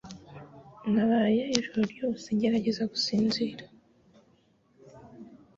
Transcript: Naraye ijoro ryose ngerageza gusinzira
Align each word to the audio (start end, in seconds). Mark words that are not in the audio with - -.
Naraye 0.93 1.41
ijoro 1.57 1.81
ryose 1.93 2.25
ngerageza 2.37 2.83
gusinzira 2.91 3.63